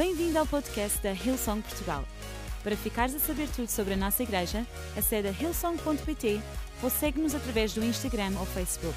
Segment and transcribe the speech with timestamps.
[0.00, 2.02] Bem-vindo ao podcast da Hillsong Portugal.
[2.64, 6.40] Para ficares a saber tudo sobre a nossa igreja, acede a hillsong.pt
[6.82, 8.96] ou segue-nos através do Instagram ou Facebook.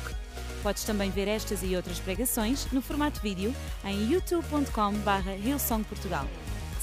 [0.63, 3.53] Podes também ver estas e outras pregações no formato vídeo
[3.83, 6.25] em youtube.com.br hillsongportugal.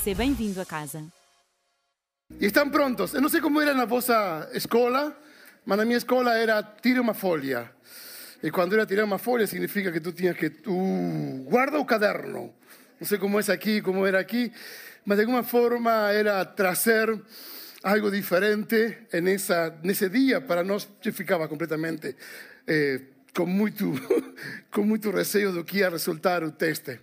[0.05, 1.03] Seja bem-vindo a casa.
[2.39, 3.15] Estão prontos?
[3.15, 5.17] Eu não sei como era na vossa escola,
[5.65, 7.71] mas na minha escola era tira uma folha.
[8.43, 12.60] E quando era tirar uma folha significa que tu tinhas que uh, guarda o caderno.
[13.01, 14.53] Não sei como é aqui, como era aqui,
[15.07, 17.09] mas de alguma forma era trazer
[17.83, 20.43] algo diferente nessa, nesse dia.
[20.43, 22.15] Para nós, eu completamente
[22.67, 23.01] eh,
[23.35, 23.95] com, muito,
[24.71, 27.01] com muito receio do que ia resultar o teste.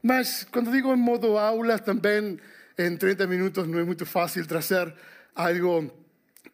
[0.00, 2.38] Mas quando digo em modo aula, também
[2.78, 4.94] em 30 minutos não é muito fácil trazer
[5.34, 5.92] algo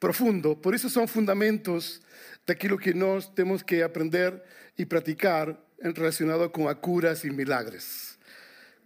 [0.01, 0.57] profundo.
[0.57, 2.01] Por isso são fundamentos
[2.47, 4.33] daquilo que nós temos que aprender
[4.79, 5.55] e praticar
[5.95, 8.08] relacionado com a curas e milagres.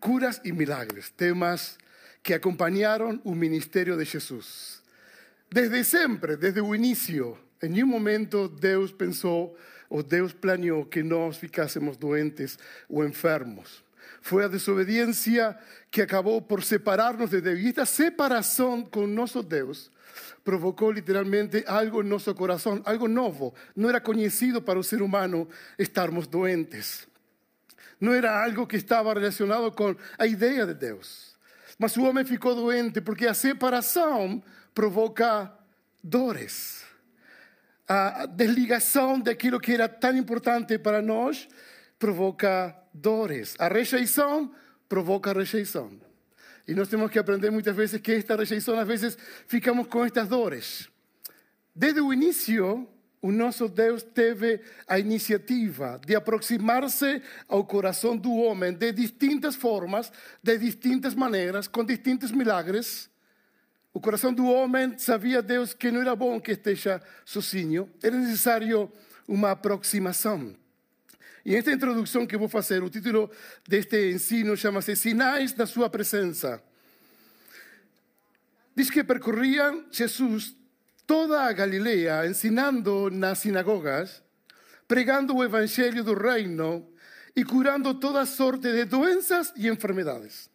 [0.02, 1.78] Curas e milagres, temas
[2.24, 4.82] que acompanharam o ministério de Jesus.
[5.48, 9.56] Desde sempre, desde o início, em nenhum momento Deus pensou
[9.88, 13.84] ou Deus planeou que nós ficássemos doentes ou enfermos.
[14.20, 15.56] Foi a desobediência
[15.88, 17.60] que acabou por separar-nos de Deus.
[17.60, 19.88] E esta separação com nosso Deus
[20.42, 23.54] provocó literalmente algo en nuestro corazón, algo nuevo.
[23.76, 25.46] No era conocido para el ser humano
[25.78, 27.06] estarmos doentes.
[28.02, 31.38] No era algo que estaba relacionado con la idea de Dios.
[31.78, 34.42] Mas o homem ficou doente porque a separação
[34.74, 35.56] provoca
[36.02, 36.82] dores.
[37.86, 41.46] A desligação daquilo que era tão importante para nós
[41.96, 43.54] provoca dores.
[43.60, 44.52] A rejeição
[44.88, 45.92] provoca rejeição.
[46.66, 49.16] E nós temos que aprender muitas vezes que esta rejeição, às vezes,
[49.46, 50.88] ficamos com estas dores.
[51.72, 52.88] Desde o início,
[53.22, 60.12] o nosso Deus teve a iniciativa de aproximar-se ao coração do homem de distintas formas,
[60.42, 63.08] de distintas maneiras, com distintos milagres.
[63.94, 68.90] O coração do homem sabia Deus que não era bom que esteja sozinho, era necessário
[69.28, 70.56] uma aproximação.
[71.44, 73.30] E esta introdução que vou fazer, o título
[73.68, 76.60] deste ensino chama-se Sinais da Sua Presença.
[78.74, 80.56] Diz que percorria Jesus
[81.06, 84.22] toda a Galileia, ensinando nas sinagogas,
[84.86, 86.88] pregando o evangelho do reino
[87.34, 90.50] e curando toda sorte de doenças e enfermidades.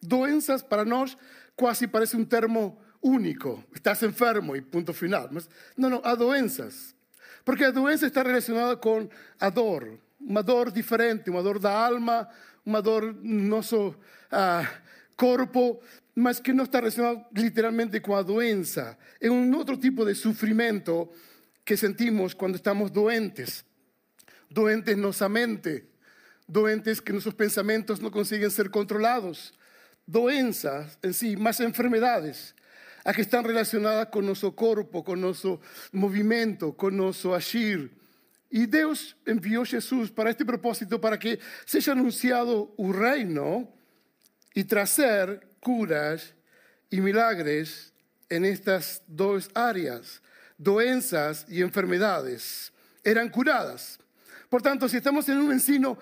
[0.00, 1.16] Doenças para nós
[1.56, 3.64] quase parece um termo único.
[3.74, 5.28] Estás enfermo e ponto final.
[5.30, 6.94] Mas não, não, há doenças.
[7.44, 9.08] Porque a doença está relacionada com
[9.40, 12.28] a dor, uma dor diferente, uma dor da alma,
[12.64, 14.68] uma dor no nosso uh,
[15.16, 15.80] corpo,
[16.18, 18.98] mas que não está relacionado literalmente com a doença.
[19.20, 21.08] É um outro tipo de sofrimento
[21.64, 23.64] que sentimos quando estamos doentes.
[24.50, 25.84] Doentes nossa mente,
[26.48, 29.52] doentes que nossos pensamentos não conseguem ser controlados,
[30.04, 32.52] doenças em si, mas enfermedades,
[33.04, 35.60] a que estão relacionadas com nosso corpo, com nosso
[35.92, 37.92] movimento, com nosso agir.
[38.50, 43.68] E Deus enviou Jesus para este propósito, para que seja anunciado o reino
[44.56, 46.34] e trazer curas
[46.90, 47.92] e milagres
[48.30, 50.20] em estas duas áreas.
[50.58, 52.72] Doenças e enfermedades
[53.04, 53.98] eram curadas.
[54.50, 55.96] Portanto, se estamos em um ensino,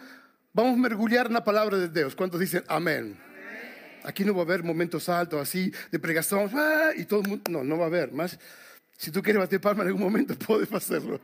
[0.55, 2.15] vamos mergulhar na palavra de Deus.
[2.15, 3.17] Quantos dizem amém?
[4.03, 7.43] Aqui não vai haver momentos altos assim de pregação ah, e todo mundo.
[7.51, 8.39] Não, não vai haver, mas
[8.97, 11.21] se tu queres bater palma em algum momento, fazê-lo.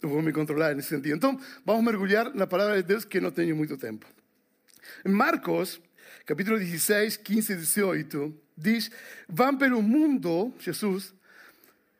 [0.00, 1.14] Eu vou me controlar nesse sentido.
[1.14, 4.06] Então, vamos mergulhar na palavra de Deus, que não tenho muito tempo.
[5.04, 5.80] Em Marcos,
[6.24, 8.90] capítulo 16, 15 e 18, diz:
[9.28, 11.14] Vão pelo mundo, Jesus,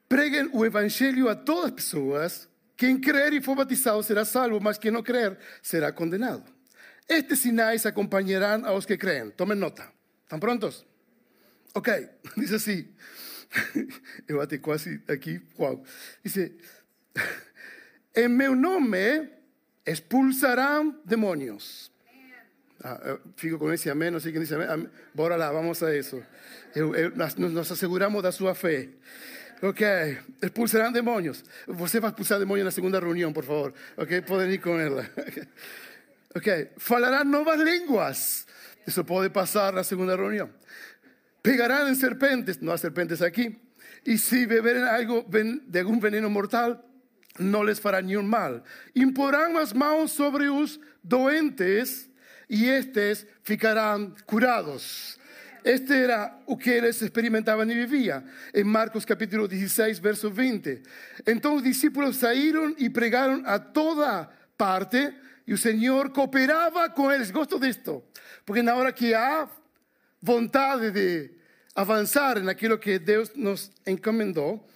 [0.08, 2.48] preguem o evangelho a todas as pessoas.
[2.76, 6.52] Quem crer e for batizado será salvo, mas quem não crer será condenado.
[7.08, 9.30] Estes sinais acompanharão aos que creem.
[9.30, 9.88] Tomem nota.
[10.24, 10.84] ¿Estão prontos?
[11.74, 12.88] Ok, diz assim.
[14.26, 15.84] Eu até quase aqui, uau.
[16.24, 16.56] Dice,
[18.16, 19.28] em meu nome
[19.84, 21.91] expulsarão demônios.
[22.82, 24.88] Ah, fico com esse amém, não sei quem diz amém.
[25.14, 25.92] Bora lá, vamos a.
[25.94, 28.88] Eu, eu, nós, nos asseguramos da sua fé.
[29.62, 29.86] Ok,
[30.42, 31.44] expulsarão demônios.
[31.68, 33.72] Você vai expulsar demônios na segunda reunião, por favor.
[33.96, 35.08] Ok, podem ir com ela.
[36.34, 38.46] Ok, falarão novas línguas.
[38.86, 40.48] Isso pode passar na segunda reunião
[41.42, 43.58] pegarán en serpentes, no hay serpentes aquí,
[44.04, 46.84] y si beberen algo de algún veneno mortal,
[47.38, 48.62] no les fará un mal.
[48.94, 52.08] Imporán las manos sobre los doentes
[52.52, 55.18] y estos ficarán curados.
[55.64, 58.30] Este era lo que ellos experimentaban y vivían.
[58.52, 60.82] En Marcos capítulo 16, verso 20.
[61.24, 65.14] Entonces los discípulos salieron y pregaron a toda parte
[65.46, 67.30] e o Senhor cooperava com eles.
[67.30, 68.04] Gosto disto,
[68.44, 69.48] porque na hora que há
[70.20, 71.30] vontade de
[71.74, 74.68] avançar naquilo que Deus nos encomendou,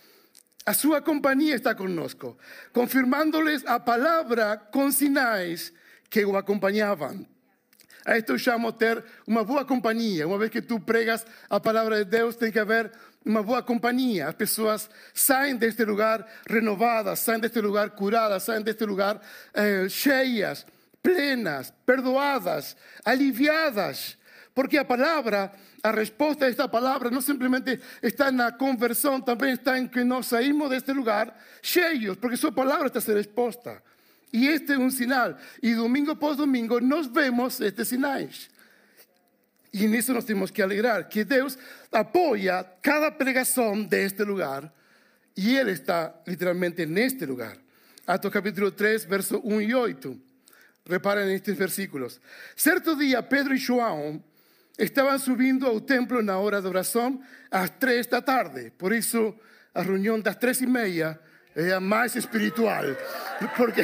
[0.65, 2.39] a sua companhia está conosco,
[2.73, 5.75] confirmando-lhes a palavra com sinais
[6.09, 7.36] que o acompanhavam.
[8.07, 10.29] A isto eu chamo ter uma boa companhia.
[10.29, 12.93] Uma vez que tu pregas a palavra de Deus, tem que haver
[13.25, 14.29] uma boa companhia.
[14.29, 19.21] As pessoas saem deste lugar renovadas, saem deste lugar curadas, saem deste lugar
[19.53, 20.65] eh, cheias,
[21.03, 24.17] plenas, perdoadas, aliviadas.
[24.55, 25.51] Porque a palavra,
[25.83, 30.27] a resposta a esta palavra não simplesmente está na conversão, também está em que nós
[30.27, 33.83] saímos deste lugar cheios, porque sua palavra está a ser exposta.
[34.33, 35.37] E este é um sinal.
[35.63, 38.51] E domingo após domingo nós vemos estes sinais.
[39.73, 41.59] E nisso nós temos que alegrar, que Deus
[41.93, 44.73] apoia cada pregação deste lugar.
[45.37, 47.57] E Ele está literalmente neste lugar.
[48.07, 50.21] Atos capítulo 3, verso 1 e 8.
[50.89, 52.21] Reparem nestes versículos.
[52.57, 54.23] Certo dia, Pedro e João
[54.79, 57.21] estavam subindo ao templo na hora de oração
[57.51, 58.71] às três da tarde.
[58.79, 59.35] Por isso,
[59.75, 61.19] a reunião das três e meia
[61.57, 62.85] é mais espiritual.
[63.57, 63.83] Porque,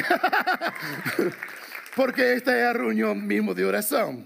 [1.95, 4.25] porque esta é a reunião mesmo de oração.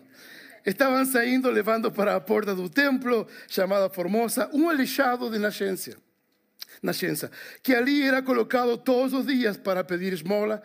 [0.65, 5.95] Estavam saindo, levando para a porta do templo, chamada Formosa, um aleijado de nascença,
[6.83, 7.31] nascença,
[7.63, 10.61] que ali era colocado todos os dias para pedir esmola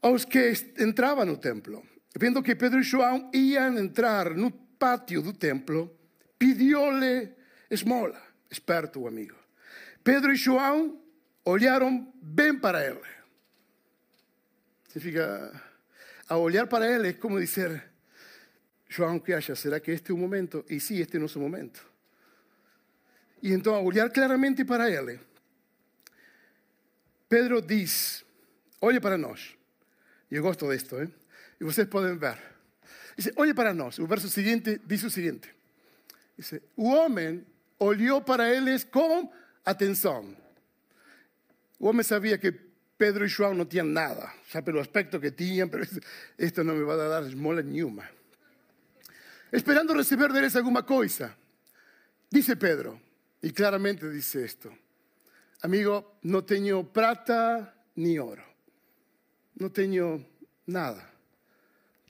[0.00, 1.82] aos que entravam no templo.
[2.16, 5.92] Vendo que Pedro e João iam entrar no pátio do templo,
[6.38, 7.30] pediu-lhe
[7.68, 8.20] esmola.
[8.48, 9.36] Esperto amigo.
[10.02, 10.99] Pedro e João
[11.44, 13.00] olharam bem para ele.
[14.88, 15.62] Significa,
[16.28, 17.90] a olhar para ele é como dizer,
[18.88, 19.54] João, que acha?
[19.54, 20.64] Será que este é o momento?
[20.68, 21.84] E sim, este é o nosso momento.
[23.42, 25.20] E então, a olhar claramente para ele,
[27.28, 28.24] Pedro diz,
[28.80, 29.56] olhe para nós.
[30.30, 31.14] Eu gosto disto, hein?
[31.60, 32.38] E vocês podem ver.
[33.16, 33.98] Dice, olhe para nós.
[33.98, 35.48] O verso seguinte diz o seguinte.
[36.36, 37.46] Dice, o homem
[37.78, 39.32] olhou para eles com
[39.64, 40.36] atenção.
[41.80, 42.52] O homem sabia que
[42.98, 45.82] Pedro e João não tinham nada, já pelo aspecto que tinham, pero
[46.38, 48.06] isto não me vai dar esmola nenhuma.
[49.50, 51.34] Esperando receber deles alguma coisa.
[52.30, 53.00] Dice Pedro,
[53.42, 54.70] e claramente dice isto:
[55.62, 58.44] Amigo, não tenho prata nem ouro,
[59.58, 60.24] não tenho
[60.66, 61.02] nada,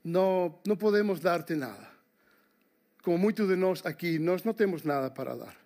[0.02, 1.88] não, não podemos dar-te nada.
[3.04, 5.56] Como muitos de nós aqui, nós não temos nada para dar.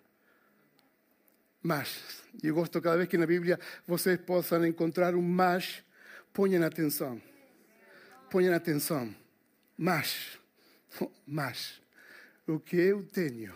[1.65, 5.83] Mas, e eu gosto cada vez que na Bíblia vocês possam encontrar um mas,
[6.31, 7.19] ponham atenção.
[8.29, 9.09] Ponham atenção.
[9.75, 10.37] Mas,
[11.25, 11.81] mas,
[12.45, 13.51] o que eu tenho.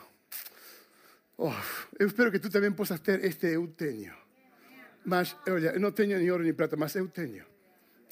[1.38, 1.54] Oh,
[2.00, 4.12] eu espero que tu também possas ter este eu tenho.
[5.06, 7.46] Mas, olha, eu não tenho nem ouro nem prata, mas eu tenho.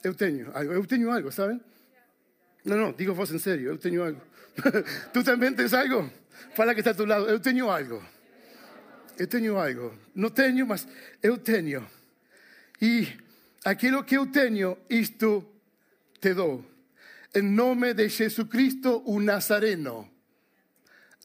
[0.03, 0.73] Eu tenho algo.
[0.73, 1.59] Eu tenho algo, sabem?
[2.63, 4.21] Não, não, digo vos em sério, eu tenho algo.
[5.11, 6.07] tu também tens algo?
[6.53, 8.16] Fala que está a tu lado, eu tenho algo
[9.17, 9.97] eu tenho algo.
[10.15, 10.87] Não tenho, mas
[11.21, 11.85] eu tenho.
[12.81, 13.07] E
[13.65, 15.45] aquilo que eu tenho, isto
[16.19, 16.63] te dou.
[17.35, 20.09] Em nome de Jesus Cristo, o Nazareno.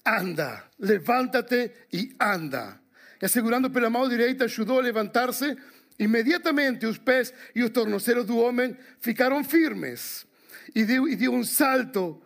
[0.04, 2.80] Anda, levántate e anda.
[3.20, 5.56] E segurando pela mão direita, ajudou a levantar-se.
[5.98, 10.26] Imediatamente os pés e os tornozelos do homem ficaram firmes.
[10.74, 12.20] E deu, e deu um salto,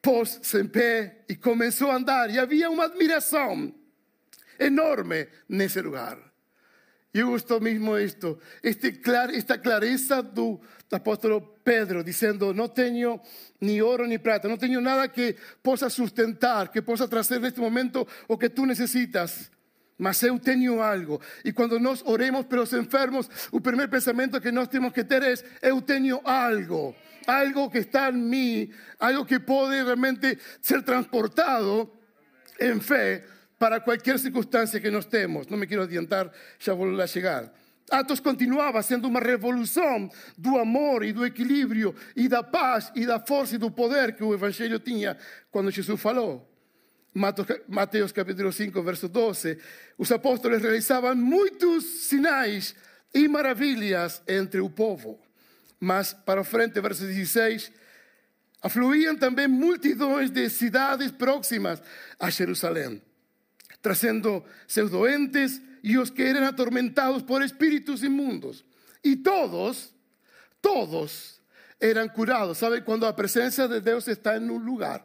[0.00, 2.30] pôs-se em pé e começou a andar.
[2.30, 3.74] E havia uma admiração
[4.58, 6.18] enorme nesse lugar.
[7.14, 9.00] Eu gosto mesmo isto, este,
[9.34, 13.20] esta clareza do, apóstolo Pedro, dizendo: Não tenho
[13.60, 18.06] nem ouro nem prata, não tenho nada que possa sustentar, que possa trazer neste momento
[18.28, 19.50] o que tu necessitas.
[19.96, 21.20] Mas eu tenho algo.
[21.44, 25.34] E quando nós oremos pelos enfermos, o primeiro pensamento que nós temos que ter é:
[25.62, 26.96] Eu tenho algo.
[27.26, 31.90] Algo que está em mim, algo que pode realmente ser transportado
[32.60, 33.24] em fé
[33.64, 35.46] para cualquier circunstancia que nos temos.
[35.46, 36.30] No me quiero adiantar,
[36.60, 37.50] ya vou a chegar.
[37.90, 43.18] Atos continuava sendo uma revolução do amor e do equilíbrio e da paz e da
[43.18, 45.16] força e do poder que o Evangelho tinha
[45.50, 46.46] quando Jesus falou.
[47.66, 49.56] Mateus capítulo 5, verso 12.
[49.96, 52.74] Os apóstolos realizavam muitos sinais
[53.14, 55.18] e maravilhas entre o povo.
[55.80, 57.72] Mas para frente, verso 16,
[58.60, 61.80] afluíam também multidões de cidades próximas
[62.20, 63.00] a Jerusalém
[63.84, 68.64] trazendo seus doentes y los que eran atormentados por espíritus inmundos.
[69.02, 69.92] Y todos,
[70.62, 71.42] todos
[71.78, 72.56] eran curados.
[72.56, 72.82] ¿Sabe?
[72.82, 75.04] Cuando la presencia de Dios está en un lugar,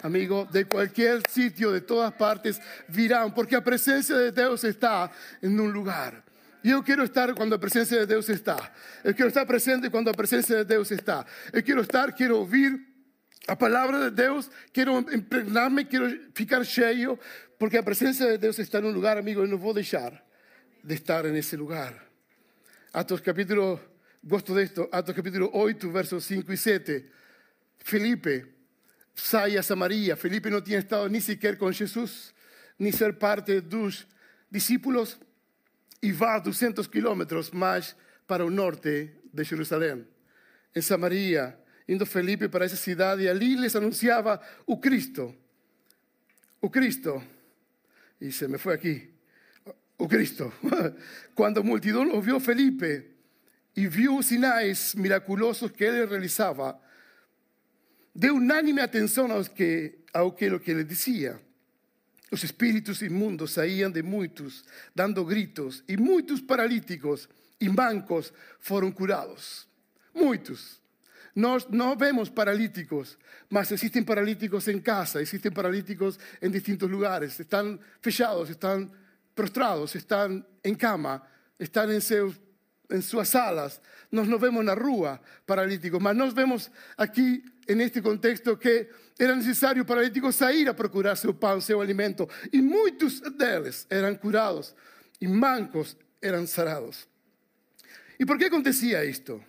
[0.00, 2.58] amigo, de cualquier sitio, de todas partes,
[2.88, 6.24] virán, porque la presencia de Dios está en un lugar.
[6.64, 8.56] Eu quero estar quando a presença de Deus está.
[9.04, 11.26] Eu quero estar presente quando a presença de Deus está.
[11.52, 12.95] Eu quero estar, quero ouvir
[13.46, 15.86] a palavra de Deus, quero impregnar-me,
[16.34, 17.18] ficar cheio,
[17.58, 20.12] porque a presença de Deus está num lugar, amigo, eu não vou deixar
[20.82, 22.06] de estar nesse lugar.
[22.92, 23.80] Atos capítulo,
[24.22, 27.10] gosto disto, Atos capítulo 8, versos 5 e 7.
[27.78, 28.46] Felipe
[29.14, 30.16] sai a Samaria.
[30.16, 32.34] Felipe não tinha estado nem sequer com Jesus,
[32.78, 34.06] nem ser parte dos
[34.50, 35.18] discípulos,
[36.02, 40.06] e vai 200 quilômetros mais para o norte de Jerusalém.
[40.74, 45.34] Em Samaria, indo Felipe para essa cidade, e ali lhes anunciava o Cristo.
[46.60, 47.22] O Cristo.
[48.20, 49.10] E se me foi aqui.
[49.98, 50.52] O Cristo.
[51.34, 53.04] Quando a multidão ouviu Felipe
[53.76, 56.80] e viu os sinais miraculosos que ele realizava,
[58.14, 61.40] deu unânime atenção aos que, ao que, que ele dizia.
[62.30, 64.64] Os espíritos inmundos saíam de muitos,
[64.94, 67.28] dando gritos, e muitos paralíticos
[67.60, 69.68] e mancos foram curados.
[70.12, 70.80] Muitos.
[71.36, 73.18] Nós não vemos paralíticos,
[73.50, 77.38] mas existem paralíticos em casa, existem paralíticos em distintos lugares.
[77.38, 78.90] Estão fechados, estão
[79.34, 81.22] prostrados, estão em cama,
[81.60, 82.40] estão em, seus,
[82.90, 83.82] em suas salas.
[84.10, 88.88] Nós não vemos na rua paralíticos, mas nós vemos aqui, neste contexto, que
[89.18, 92.26] era necessário o paralítico sair a procurar seu pão, seu alimento.
[92.50, 94.74] E muitos deles eram curados
[95.20, 97.06] e mancos eram sarados.
[98.18, 99.44] E por que acontecia isto?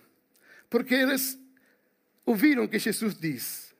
[0.68, 1.38] Porque eles
[2.28, 3.74] ouviram que Jesus diz.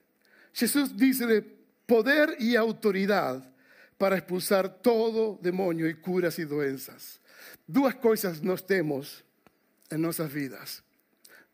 [0.51, 1.43] Jesus diz de
[1.85, 3.43] poder e autoridade
[3.95, 7.19] para expulsar todo demônio e curas e doenças.
[7.67, 9.23] Duas coisas nós temos
[9.91, 10.81] em nossas vidas.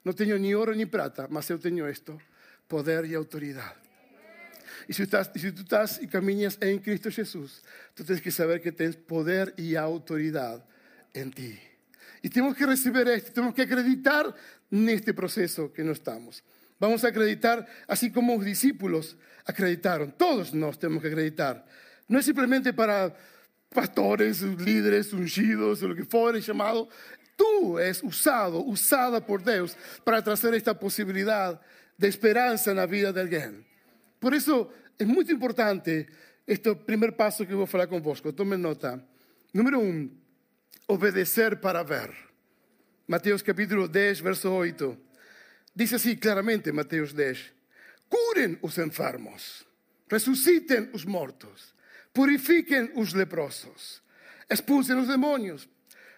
[0.05, 2.17] Não tenho nem ouro nem prata, mas eu tenho isto:
[2.65, 3.75] poder e autoridade.
[4.87, 7.61] E se, estás, se tu estás e caminhas em Cristo Jesus,
[7.93, 10.63] tu tens que saber que tens poder e autoridade
[11.13, 11.59] em ti.
[12.23, 14.33] E temos que receber esto, temos que acreditar
[14.71, 16.41] neste processo que nós estamos.
[16.79, 20.11] Vamos a acreditar así como os discípulos acreditaron.
[20.11, 21.65] Todos nós temos que acreditar.
[22.09, 23.15] Não é simplesmente para
[23.69, 26.87] pastores, líderes ungidos, o que for chamado.
[27.37, 31.59] Tú és usado, usada por Deus para trazer esta possibilidade
[31.97, 33.65] de esperança na vida de alguém.
[34.19, 36.07] Por isso, é muito importante
[36.47, 38.31] este primeiro passo que eu vou falar convosco.
[38.31, 39.03] Tome nota.
[39.53, 40.09] Número um,
[40.87, 42.09] obedecer para ver.
[43.07, 45.04] Mateus capítulo 10, verso 8.
[45.75, 47.51] Diz assim claramente Mateus 10:
[48.09, 49.65] Curem os enfermos,
[50.09, 51.73] ressuscitem os mortos,
[52.13, 54.01] purifiquem os leprosos,
[54.49, 55.67] expulsem os demônios.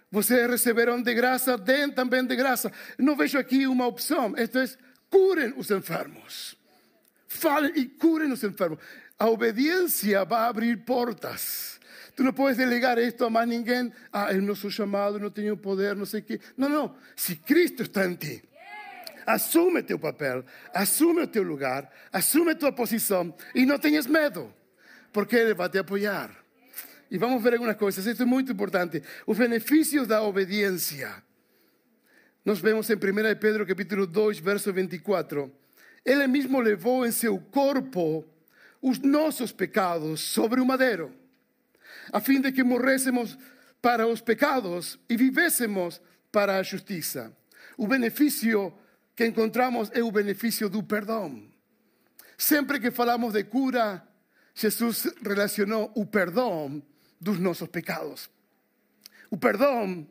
[0.09, 2.71] Vocês receberam de graça, deem também de graça.
[2.97, 4.33] Não vejo aqui uma opção.
[4.37, 4.69] Esto é,
[5.09, 6.57] curem os enfermos
[7.37, 8.79] falem e curem os enfermos.
[9.17, 11.79] A obediência vai abrir portas.
[12.15, 13.91] Tu não podes delegar isto a mais ninguém.
[14.11, 16.39] Ah, eu não sou chamado, não tenho poder, não sei o quê.
[16.57, 16.95] Não, não.
[17.15, 18.43] Se Cristo está em ti,
[19.27, 24.53] assume teu papel, assume o teu lugar, assume tua posição e não tenhas medo,
[25.11, 26.31] porque Ele vai te apoiar.
[27.11, 29.03] E vamos ver algumas coisas, isto é muito importante.
[29.25, 31.21] Os benefícios da obediência.
[32.43, 32.97] Nós vemos em 1
[33.39, 35.51] Pedro capítulo 2, verso 24.
[36.05, 38.25] Ele mesmo levou em seu corpo
[38.81, 41.13] os nossos pecados sobre o madeiro,
[42.13, 43.37] a fim de que morrêssemos
[43.81, 47.35] para os pecados e vivêssemos para a justiça.
[47.77, 48.73] O benefício
[49.17, 51.43] que encontramos é o benefício do perdão.
[52.37, 54.07] Sempre que falamos de cura,
[54.53, 56.83] Jesus relacionou o perdão
[57.19, 58.29] dos nossos pecados.
[59.31, 60.07] O perdão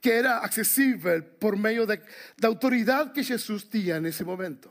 [0.00, 1.98] que era acessível por meio da,
[2.38, 4.70] da autoridade que Jesus tinha nesse momento.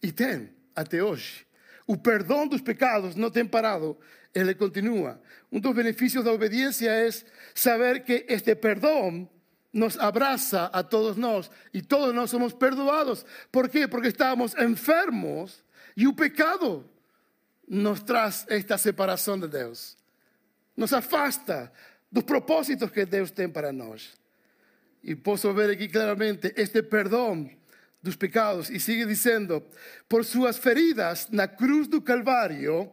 [0.00, 1.44] E tem, até hoje.
[1.84, 3.98] O perdão dos pecados não tem parado,
[4.32, 5.20] ele continua.
[5.50, 7.08] Um dos benefícios da obediência é
[7.52, 9.28] saber que este perdão
[9.72, 13.24] nos abraça a todos nós e todos nós somos perdoados.
[13.50, 13.88] ¿Por quê?
[13.88, 15.64] Porque estamos enfermos
[15.96, 16.88] e o pecado
[17.66, 19.96] nos traz esta separação de Deus.
[20.76, 21.72] Nos afasta
[22.10, 24.12] dos propósitos que Deus tem para nós.
[25.02, 27.50] E posso ver aqui claramente este perdão
[28.02, 28.68] dos pecados.
[28.68, 29.62] E sigue dizendo:
[30.08, 32.92] por suas feridas na cruz do Calvário,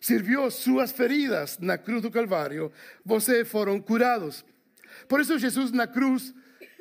[0.00, 2.72] sirvió suas feridas na cruz do Calvário,
[3.04, 4.44] vocês foram curados.
[5.08, 6.34] Por isso, Jesus na cruz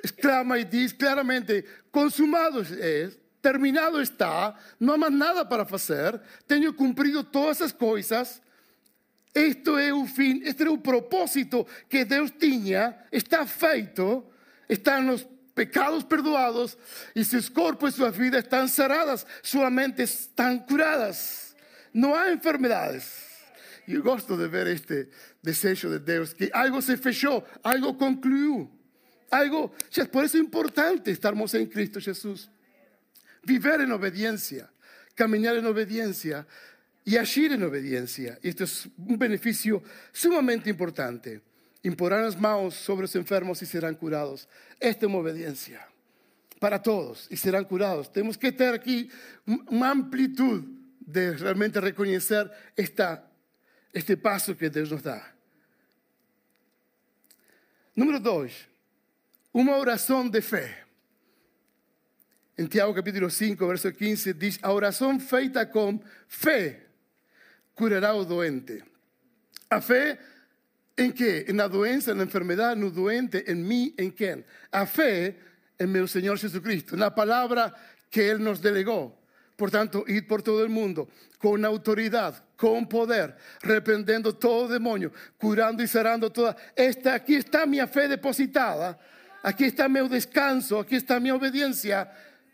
[0.03, 3.11] exclama e diz claramente: consumado é,
[3.41, 8.41] terminado está, não há mais nada para fazer, tenho cumprido todas as coisas.
[9.33, 14.25] Isto é o fim, este é o propósito que Deus tinha, está feito,
[14.67, 16.77] está nos pecados perdoados
[17.13, 21.55] y sus cuerpos y sus vidas están cerradas, sus mentes están curadas.
[21.93, 23.28] No hay enfermedades.
[23.93, 25.09] Eu gosto de ver este
[25.41, 28.69] desejo de Deus, que algo se fechou, algo concluiu.
[29.31, 29.71] Algo,
[30.11, 32.49] por eso es importante estarmos en Cristo Jesús.
[33.43, 34.71] Vivir en obediencia,
[35.15, 36.47] caminar en obediencia
[37.05, 38.39] y agir en obediencia.
[38.41, 41.41] Y esto es un beneficio sumamente importante.
[41.83, 44.47] Imporán las manos sobre los enfermos y serán curados.
[44.79, 45.87] Esta es obediencia
[46.59, 48.11] para todos y serán curados.
[48.11, 49.09] Tenemos que tener aquí
[49.45, 50.63] una amplitud
[50.99, 53.28] de realmente reconocer esta,
[53.93, 55.35] este paso que Dios nos da.
[57.95, 58.51] Número dos,
[59.51, 60.75] una oración de fe.
[62.55, 66.87] En Tiago capítulo 5, verso 15, dice, a oración feita con fe
[67.73, 68.83] curará o doente.
[69.69, 70.17] A fe
[70.97, 71.45] en qué?
[71.47, 74.45] En la doença, en la enfermedad, no doente, en mí, en quién?
[74.71, 75.37] A fe
[75.77, 77.73] en mi Señor Jesucristo, en la palabra
[78.09, 79.18] que Él nos delegó.
[79.59, 85.83] Por tanto, ir por todo el mundo con autoridad, con poder, reprendiendo todo demonio, curando
[85.83, 86.55] y cerrando toda.
[86.73, 88.97] Esta, aquí está mi fe depositada,
[89.43, 92.09] aquí está mi descanso, aquí está mi obediencia.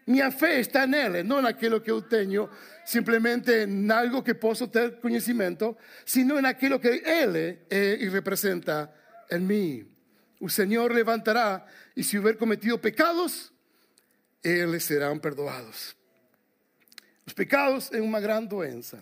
[0.08, 2.50] Mi fe está en Él, no en aquello que yo tengo,
[2.84, 7.68] simplemente en algo que puedo tener conocimiento, sino en aquello que Él
[8.02, 8.92] y representa
[9.30, 9.88] en mí.
[10.42, 13.54] El Señor levantará y si hubiera cometido pecados,
[14.42, 15.96] Él serán perdonados.
[17.26, 19.00] Los pecados es una gran doença.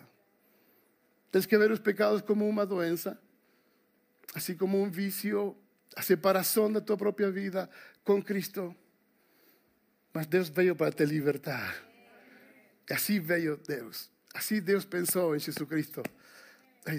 [1.30, 3.18] Tienes que ver los pecados como una doença,
[4.34, 5.56] así como un vicio,
[5.96, 7.68] a separación de tu propia vida
[8.02, 8.74] con Cristo.
[10.12, 11.74] Mas Deus veio para te libertar.
[12.88, 14.10] Así veio Deus.
[14.32, 16.02] Así Deus pensó en Jesucristo.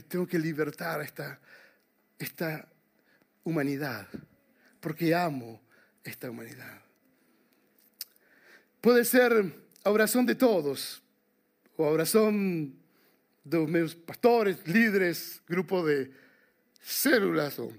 [0.08, 1.40] tengo que libertar esta,
[2.18, 2.68] esta
[3.44, 4.08] humanidad,
[4.80, 5.62] porque amo
[6.04, 6.82] esta humanidad.
[8.82, 9.54] Puede ser
[9.84, 11.02] a oración de todos,
[11.78, 12.76] o a oración
[13.44, 16.12] de meus pastores, líderes, grupo de
[16.82, 17.72] células, o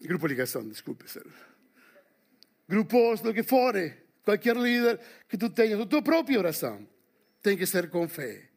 [0.00, 1.06] grupo de ligación, disculpe,
[2.68, 6.88] grupos, lo que fuere, cualquier líder que tú tengas, tu propia oración,
[7.40, 8.50] tiene que ser con fe.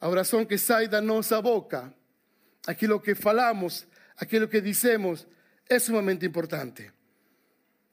[0.00, 1.92] A oración que sai da nossa boca,
[2.66, 5.26] aquello que falamos, aquello que decimos,
[5.68, 6.92] es sumamente importante.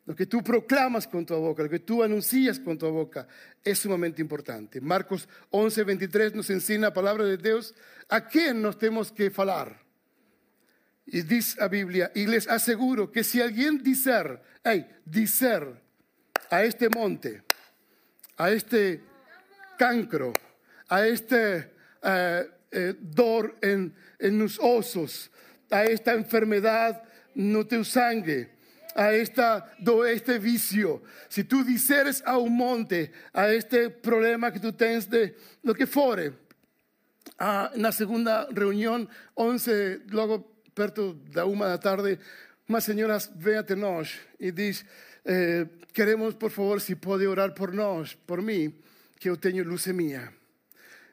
[0.05, 3.25] Lo que tú proclamas con tu boca, lo que tú anuncias con tu boca,
[3.63, 4.81] es sumamente importante.
[4.81, 7.73] Marcos 11, 23 nos enseña la palabra de Dios
[8.09, 9.81] a quién nos tenemos que falar.
[11.05, 15.81] Y dice la Biblia, y les aseguro que si alguien dicer, hey, dicer
[16.49, 17.43] a este monte,
[18.37, 19.01] a este
[19.77, 20.33] cancro,
[20.89, 25.31] a este eh, eh, dor en, en los osos,
[25.69, 27.03] a esta enfermedad
[27.35, 28.52] no te sangre,
[28.95, 31.01] a esta, do este vicio.
[31.29, 35.87] Si tú diceres a un monte, a este problema que tú tienes de lo que
[35.87, 36.33] fuere,
[37.39, 42.19] ah, en la segunda reunión, 11, luego perto da una la tarde,
[42.67, 44.85] unas señoras ven a nós y dice,
[45.25, 48.73] eh, queremos por favor si puede orar por nos, por mí,
[49.19, 50.33] que yo tengo leucemia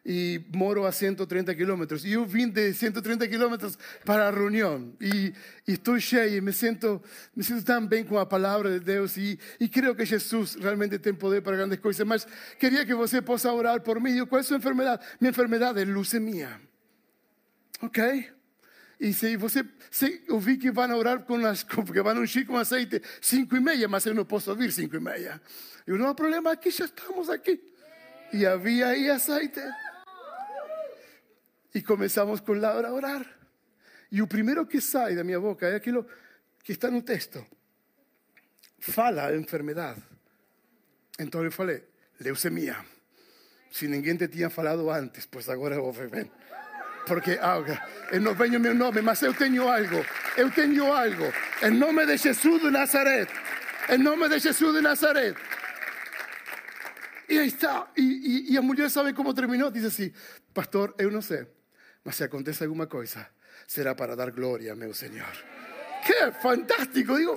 [0.04, 2.04] y moro a 130 kilómetros.
[2.04, 5.32] Y yo vine de 130 kilómetros para la reunión y,
[5.66, 7.02] estoy cheio y me siento,
[7.34, 10.98] me siento tan bien con la palabra de Dios y, y creo que Jesús realmente
[10.98, 12.06] tiene poder para grandes cosas.
[12.06, 12.26] Mas
[12.58, 14.18] quería que você possa orar por mí.
[14.26, 15.00] ¿Cuál es su enfermedad?
[15.20, 16.60] Mi enfermedad es leucemia.
[17.82, 17.98] Ok?
[18.98, 22.60] Y si você, se, eu vi que a orar con las, porque a ungir con
[22.60, 25.40] aceite cinco y media, mas yo no puedo oír cinco y media.
[25.86, 27.58] Y no hay problema, aquí ya estamos aquí.
[28.30, 29.62] Y había ahí aceite.
[31.72, 33.26] Y comenzamos con Laura a orar.
[34.10, 36.06] Y lo primero que sale de mi boca es aquello
[36.62, 37.46] que está un texto.
[38.80, 39.96] Fala enfermedad.
[41.18, 41.84] Entonces yo falei,
[42.18, 42.84] leucemia.
[43.70, 46.30] Si ninguém te tinha falado antes, pues agora eu ven.
[47.06, 47.80] Porque ahora,
[48.12, 50.04] en no venho meu nome, mas eu tenho algo.
[50.36, 51.30] Eu tenho algo.
[51.62, 53.28] En nome de Jesús de Nazaret.
[53.88, 55.36] En nome de Jesús de Nazaret.
[57.28, 57.90] Y ahí está.
[57.96, 59.70] Y, y, y a sabe cómo terminó.
[59.70, 60.12] Dice así,
[60.52, 61.46] pastor, eu não sei.
[62.04, 63.30] Mas si acontece alguna cosa,
[63.66, 65.28] será para dar gloria a mi Señor.
[66.06, 67.16] ¡Qué fantástico!
[67.16, 67.36] Digo,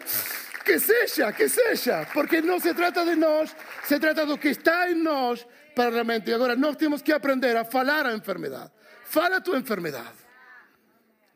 [0.63, 3.53] que sea, que sea, porque no se trata de nos,
[3.85, 5.45] se trata de lo que está en nos
[5.75, 6.31] para realmente.
[6.31, 8.71] Y ahora no tenemos que aprender a falar a enfermedad.
[9.03, 10.13] Fala tu enfermedad.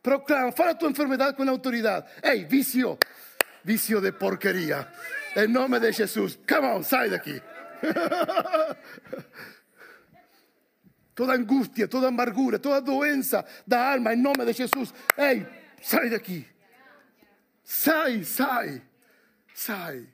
[0.01, 2.07] Proclama, fala tu enfermedad con autoridad.
[2.21, 2.97] ¡Ey, vicio!
[3.63, 4.93] Vicio de porquería.
[5.35, 6.39] En nombre de Jesús.
[6.47, 7.41] Come on, sal de aquí.
[11.17, 14.93] toda angustia, toda amargura, toda doença da alma, em nome de Jesus.
[15.17, 15.47] Ei,
[15.81, 16.45] sai daqui.
[17.63, 18.83] Sai, sai,
[19.51, 20.07] sai.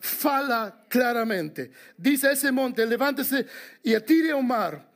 [0.00, 1.70] Fala claramente.
[1.96, 3.46] Dice a ese monte, levántese
[3.84, 4.90] y atire ao mar.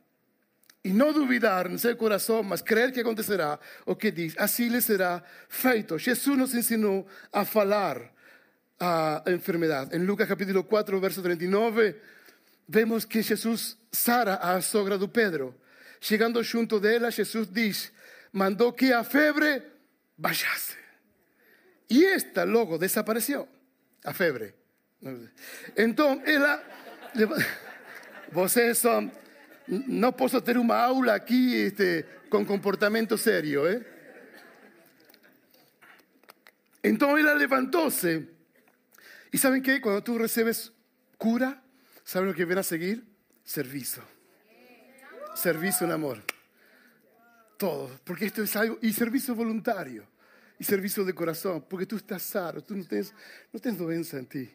[0.83, 4.79] e não duvidar no seu coração, mas crer que acontecerá o que diz, assim lhe
[4.79, 5.97] será feito.
[5.97, 8.13] Jesus nos ensinou a falar
[8.79, 9.95] a enfermidade.
[9.97, 11.95] Em Lucas capítulo 4, verso 39,
[12.67, 15.55] vemos que Jesus sara a sogra do Pedro.
[15.99, 17.91] Chegando junto dela, Jesus diz,
[18.31, 19.63] mandou que a febre
[20.17, 20.75] baixasse.
[21.89, 23.47] E esta logo desapareceu,
[24.03, 24.53] a febre.
[25.77, 26.63] Então, ela...
[28.31, 29.09] Vocês são
[29.67, 33.67] no puedo tener una aula aquí este, con comportamiento serio.
[33.69, 33.85] ¿eh?
[36.83, 38.27] Entonces ella levantóse.
[39.31, 39.81] ¿Y saben qué?
[39.81, 40.71] Cuando tú recibes
[41.17, 41.61] cura,
[42.05, 43.03] ¿saben lo que viene a seguir?
[43.43, 44.01] Servicio.
[45.35, 46.23] Servicio en amor.
[47.57, 47.99] Todo.
[48.05, 48.79] Porque esto es algo.
[48.81, 50.07] Y servicio voluntario.
[50.57, 51.65] Y servicio de corazón.
[51.67, 52.63] Porque tú estás sano.
[52.63, 53.13] Tú no tienes,
[53.51, 54.49] no tienes doença en ti.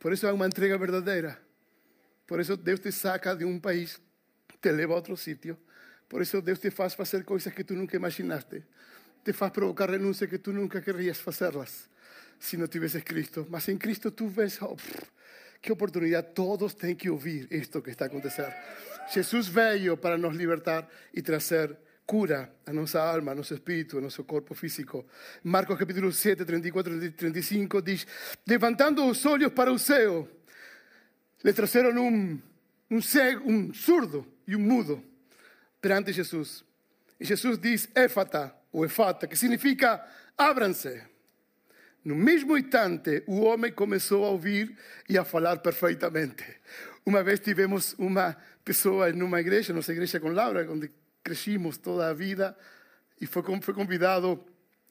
[0.00, 1.38] Por eso hay una entrega verdadera.
[2.26, 4.00] Por eso Dios te saca de un país
[4.60, 5.58] te leva a outro sítio.
[6.08, 8.64] Por isso Deus te faz fazer coisas que tu nunca imaginaste.
[9.22, 11.88] Te faz provocar renúncias que tu nunca querrías fazerlas
[12.38, 13.46] se não tivesses Cristo.
[13.50, 14.76] Mas em Cristo tu ves, oh,
[15.60, 18.52] que oportunidade, todos têm que ouvir isto que está acontecendo.
[19.12, 24.00] Jesus veio para nos libertar e trazer cura a nossa alma, a nosso espírito, a
[24.00, 25.06] nosso corpo físico.
[25.42, 28.06] Marcos capítulo 7, 34 e 35 diz:
[28.46, 30.28] Levantando os olhos para o céu,
[31.42, 31.52] le
[31.98, 32.40] um,
[32.90, 35.02] um, cego, um surdo e um mudo
[35.80, 36.64] perante Jesus.
[37.20, 40.04] E Jesus diz éfata, ou efata, que significa
[40.36, 41.13] abram-se.
[42.04, 44.76] No mesmo instante, o homem começou a ouvir
[45.08, 46.44] e a falar perfeitamente.
[47.06, 50.90] Uma vez tivemos uma pessoa em uma igreja, nossa igreja com Laura, onde
[51.22, 52.54] crescimos toda a vida,
[53.18, 54.44] e foi, foi convidado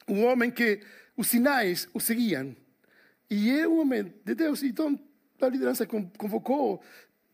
[0.08, 0.80] um homem que
[1.16, 2.56] os sinais o seguiam.
[3.30, 4.64] E é um homem de Deus.
[4.64, 5.00] Então,
[5.40, 6.82] a liderança convocou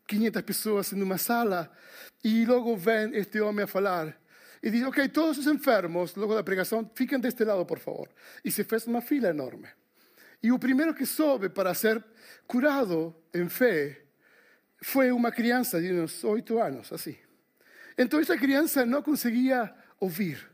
[0.06, 1.70] 500 pessoas em uma sala
[2.22, 4.20] e logo vem este homem a falar.
[4.62, 8.08] E diz, ok, todos os enfermos, logo da pregação, fiquem deste lado, por favor.
[8.44, 9.68] E se fez uma fila enorme.
[10.42, 12.02] E o primeiro que soube para ser
[12.46, 14.02] curado em fé
[14.82, 17.16] foi uma criança de uns oito anos, assim.
[17.96, 20.50] Então essa criança não conseguia ouvir.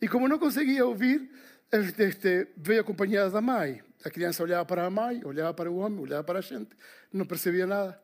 [0.00, 1.30] E como não conseguia ouvir,
[1.72, 3.82] este, veio acompanhada da mãe.
[4.04, 6.70] A para a mãe, olhava para o homem, olhava para a gente,
[7.12, 8.00] não percebia nada.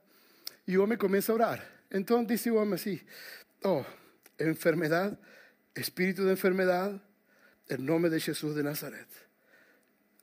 [0.67, 1.65] E o homem começa a orar.
[1.91, 3.01] Então disse o homem assim:
[3.65, 3.85] Oh,
[4.51, 5.17] enfermedade,
[5.77, 7.01] espírito de enfermedade,
[7.71, 9.07] em nome de Jesus de Nazaret,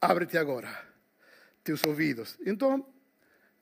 [0.02, 0.90] ábrete agora
[1.64, 2.38] teus ouvidos.
[2.46, 2.86] Então,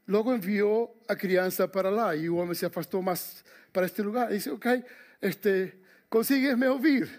[0.08, 3.44] logo enviou a criança para lá e o homem se afastou mais
[3.74, 4.32] para este lugar.
[4.32, 4.84] E disse: Ok,
[5.22, 5.74] este,
[6.10, 7.10] consigues me ouvir?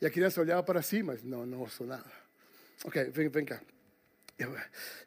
[0.00, 2.10] E a criança olhava para cima, mas não, não ouço nada.
[2.84, 3.60] Ok, vem, vem cá.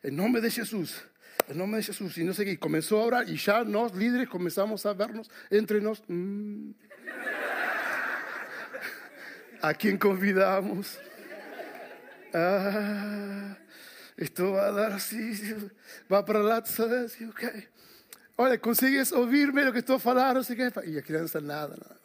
[0.03, 1.03] Em nome de Jesus,
[1.49, 2.17] en nombre de Jesús.
[2.17, 5.81] Y no sé qué, comenzó a orar y ya nos líderes comenzamos a vernos entre
[5.81, 6.01] nos.
[6.07, 6.71] Mm.
[9.61, 10.99] ¿A quién convidamos?
[12.33, 13.57] Ah,
[14.15, 15.33] esto va a dar así,
[16.11, 17.17] va para lá, ¿sabes?
[17.29, 17.43] Ok.
[18.35, 20.71] Olha, consigues ouvir-me lo que estou a falar, não sei o
[21.03, 21.13] quê.
[21.13, 21.97] A nada, nada.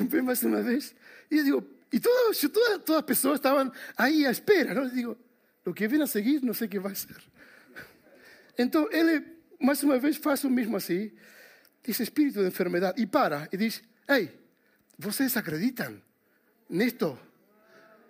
[0.00, 0.94] Vem mais uma vez.
[1.30, 4.84] E eu digo, e todas, todas, todas as pessoas estavam aí à espera, não?
[4.84, 5.18] Eu digo,
[5.64, 7.16] lo que viene a seguir não sei o que vai ser.
[8.58, 9.24] Então ele,
[9.58, 11.10] mais uma vez, faz o mesmo assim,
[11.82, 14.41] diz espírito de enfermidade, e para, e diz: Ei,
[14.98, 16.00] vocês acreditam
[16.68, 17.18] nisto?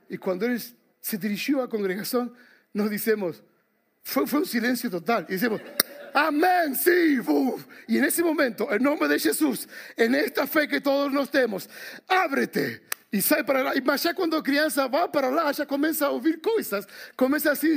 [0.09, 0.61] E quando ele
[1.01, 2.35] se dirigiu à congregação,
[2.75, 3.43] nós dissemos:
[4.03, 5.61] foi, foi um silêncio total, e dissemos:
[6.15, 7.19] Amén, sí.
[7.89, 11.69] Y en ese momento, en nombre de Jesús, en esta fe que todos nos tenemos,
[12.09, 13.73] ábrete e sai para lá.
[13.85, 16.87] Mas já quando a criança para lá, já começa a ouvir coisas.
[17.15, 17.77] Começa assim,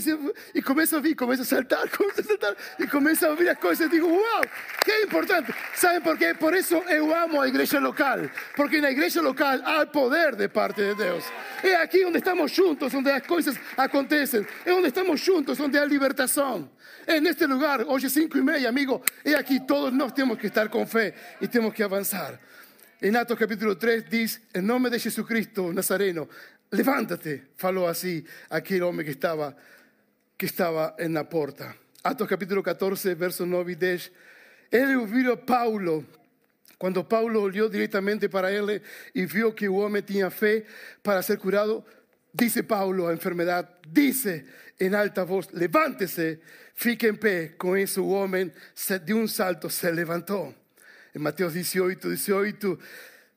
[0.54, 3.58] e começa a ouvir, começa a saltar, começa a saltar, e começa a ouvir as
[3.58, 3.90] coisas.
[3.90, 4.42] Digo, uau,
[4.84, 5.54] que importante.
[5.76, 6.34] Sabem por quê?
[6.34, 8.20] Por isso eu amo a igreja local.
[8.56, 11.26] Porque na igreja local há poder de parte de Deus.
[11.62, 14.48] É aqui onde estamos juntos, onde as coisas acontecem.
[14.66, 16.70] É onde estamos juntos, onde há libertação.
[17.06, 19.04] É neste lugar, hoje cinco e meia, amigo.
[19.24, 22.40] É aqui, todos nós temos que estar com fé e temos que avançar.
[23.02, 26.30] En Atos capítulo 3 dice, en nombre de Jesucristo Nazareno,
[26.72, 29.54] levántate, falou así aquel hombre que estaba,
[30.38, 31.76] que estaba en la puerta.
[32.04, 34.12] Atos capítulo 14, versos 9 y 10.
[34.72, 36.06] Él ouviu a Paulo,
[36.78, 38.82] cuando Paulo olhou directamente para él
[39.14, 40.66] y vio que el hombre tenía fe
[41.02, 41.86] para ser curado,
[42.32, 44.46] dice Paulo a enfermedad, dice
[44.80, 46.40] en alta voz, levántese,
[46.74, 47.56] fique en pie.
[47.58, 48.54] Con eso el hombre
[49.04, 50.56] de un salto se levantó.
[51.16, 52.78] En Mateo 18, 18,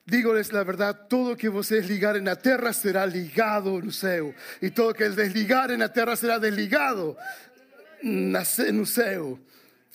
[0.05, 4.93] dígoles la verdad, todo que vocês ligarem na terra será ligado no céu, e todo
[4.93, 7.17] que desligarem na terra será desligado
[8.03, 9.39] no céu.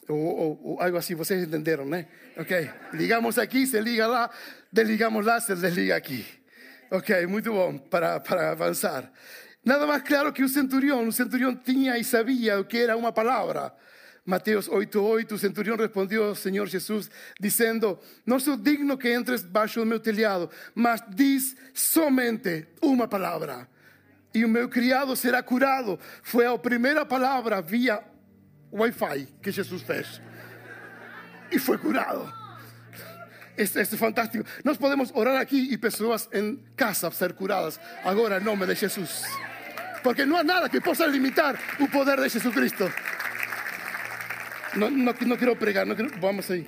[0.07, 2.07] O, o, algo así, vocês entenderam, né?
[2.37, 4.29] Ok, ligamos aqui, se liga lá,
[4.71, 6.25] desligamos lá, se desliga aqui.
[6.89, 9.11] Ok, muito bom para, para avançar.
[9.61, 10.99] Nada más claro que un centurión.
[10.99, 13.75] Un centurión tenía y sabía que era una palabra.
[14.25, 19.85] Mateos 8:8, o centurión respondió, Señor Jesús, diciendo, no soy digno que entres bajo el
[19.85, 23.67] meu telhado, mas diz somente una palabra
[24.33, 25.99] y meu criado será curado.
[26.23, 28.03] Fue la primera palabra vía
[28.71, 30.19] Wi-Fi que Jesús fez.
[31.51, 32.33] Y fue curado.
[33.55, 34.43] Esto es fantástico.
[34.63, 37.79] Nos podemos orar aquí y personas en casa ser curadas.
[38.03, 39.21] Ahora en nombre de Jesús.
[40.03, 42.89] Porque no hay nada que pueda limitar el poder de Jesucristo.
[44.75, 46.67] No, no, no quiero pregar, no quiero, vamos ahí.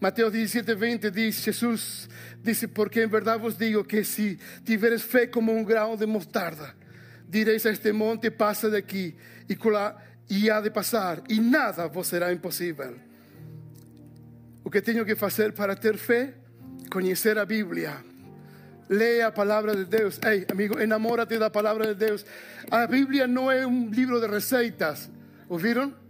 [0.00, 2.08] Mateo 17, 20 dice, Jesús
[2.42, 6.74] dice, porque en verdad os digo que si tiveres fe como un grano de mostarda,
[7.28, 9.14] diréis a este monte, pasa de aquí
[9.48, 9.56] y,
[10.28, 12.96] y ha de pasar, y nada vos será imposible.
[14.64, 16.34] Lo que tengo que hacer para tener fe,
[16.90, 18.02] conocer la Biblia,
[18.88, 20.20] Lea a palavra de Deus.
[20.22, 22.26] Ei, amigo, enamórate da palavra de Deus.
[22.70, 25.08] A Bíblia não é um livro de receitas.
[25.48, 26.01] Ouviram?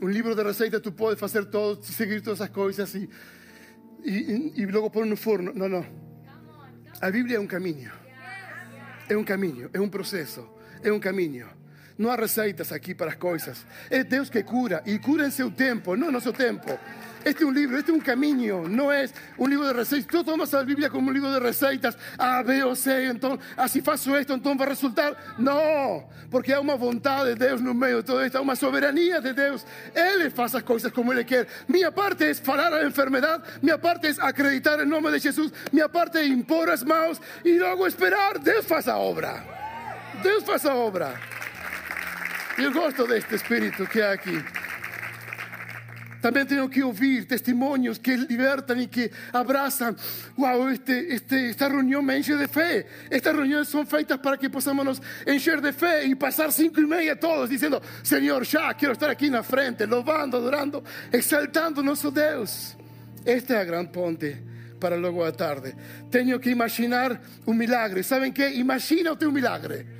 [0.00, 3.08] Um livro de receitas, tu podes fazer todo, seguir todas as coisas e,
[4.04, 5.52] e, e logo pôr no forno.
[5.52, 5.84] Não, não.
[7.00, 7.90] A Bíblia é um caminho.
[9.08, 10.46] É um caminho, é um processo,
[10.82, 11.48] é um caminho.
[11.98, 13.66] Não há receitas aqui para as coisas.
[13.90, 16.78] É Deus que cura e cura em seu tempo, não no seu tempo.
[17.24, 20.06] Este es un libro, este es un camino, no es un libro de receitas.
[20.06, 23.80] Tú tomas la Biblia como un libro de receitas, A, B o C, entonces, así
[23.80, 25.16] faço esto, entonces va a resultar.
[25.38, 29.20] No, porque hay una voluntad de Dios no medio de todo esto, hay una soberanía
[29.20, 29.66] de Dios.
[29.92, 31.48] Él hace las cosas como Él quiere.
[31.66, 35.52] Mi parte es falar a la enfermedad, mi parte es acreditar el nombre de Jesús,
[35.72, 38.40] mi parte es impor las manos y luego esperar.
[38.40, 39.44] Dios hace obra.
[40.22, 41.12] Dios hace obra.
[42.58, 44.38] Y el gusto de este espíritu que hay aquí.
[46.20, 49.96] También tengo que oír testimonios que libertan y que abrazan.
[50.36, 52.86] Wow, este, este, esta reunión me enche de fe.
[53.08, 57.18] Estas reuniones son feitas para que podamos encher de fe y pasar cinco y media
[57.18, 62.76] todos diciendo, Señor, ya quiero estar aquí en la frente, louvando, adorando, exaltando nuestro Dios.
[63.24, 64.42] Esta es la gran ponte
[64.80, 65.74] para luego a tarde.
[66.10, 68.02] Tengo que imaginar un milagre.
[68.02, 68.52] ¿Saben qué?
[68.54, 69.97] Imagínate un milagre.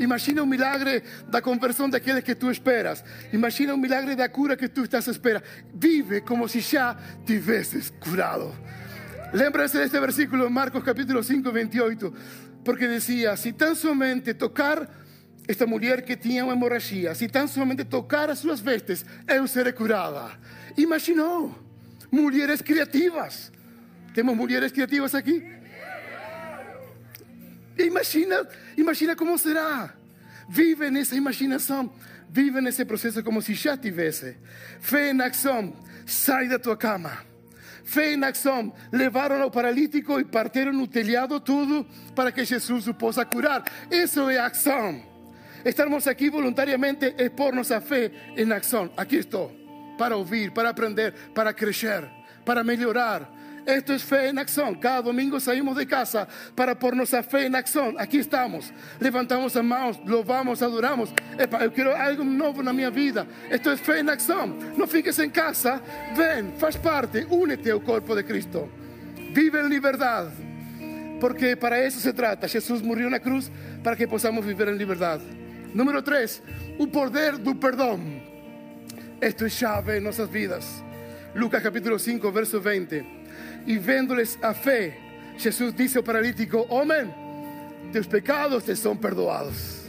[0.00, 3.04] Imagina un milagre da conversión de aquellos que tú esperas.
[3.32, 5.46] Imagina un milagre da cura que tú estás esperando.
[5.74, 8.54] Vive como si ya te hubieses curado.
[9.34, 12.12] Lembra-se de este versículo en Marcos capítulo 5, 28,
[12.64, 14.88] porque decía, si tan solamente tocar
[15.46, 19.74] esta mujer que tenía una hemorragia, si tan solamente tocar a sus vestes, eu seré
[19.74, 20.38] curada.
[20.76, 21.58] Imaginó,
[22.10, 23.52] mujeres creativas.
[24.14, 25.42] ¿Tenemos mujeres creativas aquí?
[27.86, 29.94] Imagina, imagina como será.
[30.48, 31.92] Vive nessa imaginação.
[32.28, 34.36] Vive nesse processo como se já tivesse.
[34.80, 35.74] Fé em ação.
[36.06, 37.24] Sai da tua cama.
[37.84, 38.72] Fé em ação.
[38.92, 43.64] Levaram ao paralítico e partiram no telhado tudo para que Jesus o possa curar.
[43.90, 45.02] Isso é ação.
[45.64, 48.90] Estamos aqui voluntariamente é por nossa fé em ação.
[48.96, 49.50] Aqui estou.
[49.98, 52.08] Para ouvir, para aprender, para crescer,
[52.44, 53.39] para melhorar
[53.74, 54.74] esto es fe en acción.
[54.76, 57.96] Cada domingo salimos de casa para ponernos a fe en acción.
[57.98, 58.72] Aquí estamos.
[58.98, 61.12] Levantamos las manos, lo vamos, adoramos.
[61.38, 63.26] Epa, yo quiero algo nuevo en mi vida.
[63.50, 64.74] Esto es fe en acción.
[64.76, 65.80] No fiques en casa.
[66.16, 68.68] Ven, faz parte, únete al cuerpo de Cristo.
[69.34, 70.28] Vive en libertad.
[71.20, 72.48] Porque para eso se trata.
[72.48, 73.50] Jesús murió en la cruz
[73.82, 75.20] para que podamos vivir en libertad.
[75.74, 76.42] Número tres,
[76.78, 78.22] un poder del perdón.
[79.20, 80.82] Esto es llave en nuestras vidas.
[81.34, 83.19] Lucas capítulo 5, verso 20
[83.66, 84.98] y viéndoles a fe,
[85.38, 87.06] Jesús dice al paralítico, hombre,
[87.92, 89.86] tus pecados te son perdonados.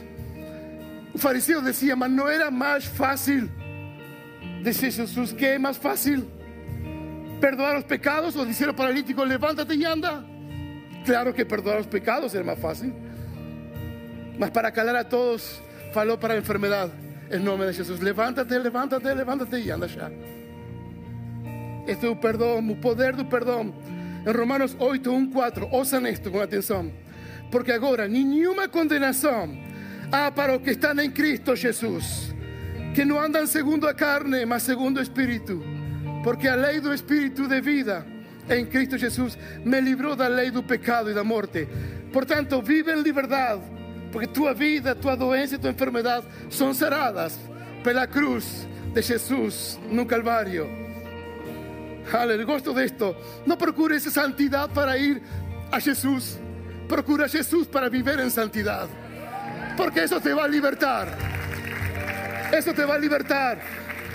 [1.13, 3.49] Un fariseo decía, mas no era más fácil.
[4.63, 6.25] Dice Jesús, ¿qué más fácil?
[7.39, 10.23] ¿Perdonar los pecados o decir al paralítico, levántate y anda?
[11.05, 12.93] Claro que perdonar los pecados era más fácil.
[14.37, 15.61] Mas para calar a todos,
[15.93, 16.89] faló para la enfermedad.
[17.29, 20.11] En nombre de Jesús, levántate, levántate, levántate y anda ya.
[21.87, 23.73] Este es perdón, el poder del perdón.
[24.25, 26.91] En Romanos 8, 1, 4, osan esto con atención.
[27.51, 29.59] Porque ahora ninguna condenación
[30.11, 32.33] há para los que están en Cristo Jesús,
[32.93, 35.61] que no andan segundo a carne, mas segundo espíritu.
[36.23, 38.05] Porque a ley del espíritu de vida
[38.47, 41.67] en Cristo Jesús me libró da ley del pecado y da muerte.
[42.13, 43.59] Por tanto, vive en libertad,
[44.11, 47.39] porque tu vida, tu doença y tu enfermedad son saradas
[47.89, 50.67] la cruz de Jesús no Calvario.
[52.13, 53.15] Aleluya, gosto de esto.
[53.45, 55.21] No procures santidad para ir
[55.71, 56.37] a Jesús.
[56.87, 58.87] Procura a Jesús para vivir en santidad.
[59.77, 61.17] Porque eso te va a libertar.
[62.51, 63.59] Eso te va a libertar.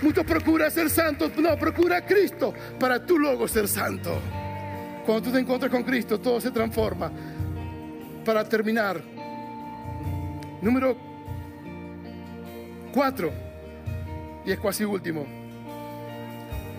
[0.01, 1.31] Muchos procuran ser santos.
[1.37, 4.19] No, procura a Cristo para tú luego ser santo.
[5.05, 7.11] Cuando tú te encuentras con Cristo, todo se transforma.
[8.23, 9.01] Para terminar,
[10.61, 10.97] número
[12.93, 13.31] cuatro,
[14.45, 15.25] y es casi último,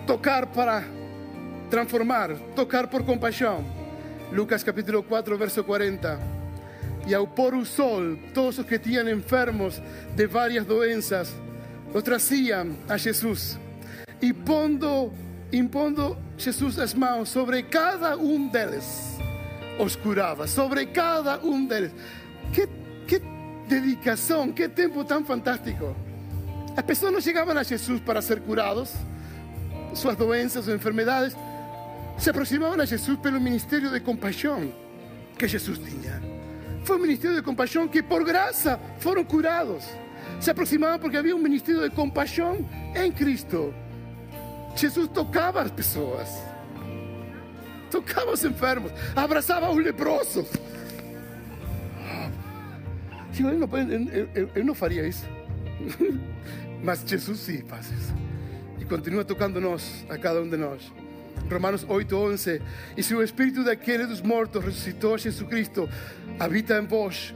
[0.05, 0.83] tocar para
[1.69, 3.63] transformar, tocar por compasión.
[4.31, 6.19] Lucas capítulo 4, verso 40.
[7.07, 9.81] Y ao pôr o sol, todos os que tinham enfermos
[10.15, 11.33] de várias doenças,
[11.93, 13.57] los traziam a Jesus.
[14.21, 15.11] E pondo,
[15.51, 19.17] impondo Jesus as mãos sobre cada um deles,
[19.79, 20.45] os curava.
[20.45, 21.91] Sobre cada um deles.
[22.53, 22.67] Que,
[23.07, 23.21] que
[23.67, 25.95] dedicação, que tempo tão fantástico.
[26.75, 28.93] As pessoas não chegavam a Jesus para ser curados,
[29.95, 31.35] suas doenças ou enfermedades,
[32.19, 34.73] se aproximavam a Jesus pelo ministério de compaixão
[35.37, 36.21] que Jesus tinha.
[36.83, 39.85] Foi um ministério de compaixão que, por graça, foram curados.
[40.39, 43.73] Se aproximavam porque havia um ministério de compaixão em Cristo.
[44.75, 46.29] Jesus tocava as pessoas,
[47.89, 50.47] tocava os enfermos, abraçava os leprosos.
[53.39, 55.25] Eu não, eu, eu, eu não faria isso.
[56.83, 58.13] Mas Jesus sim faz isso.
[58.79, 60.91] E continua tocando nós, a cada um de nós.
[61.51, 62.61] Romanos 8:11.
[62.97, 65.89] E se o espírito daquele dos mortos ressuscitou Jesucristo,
[66.39, 67.33] habita em vós.